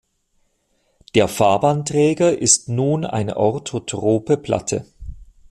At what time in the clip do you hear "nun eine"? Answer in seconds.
2.69-3.37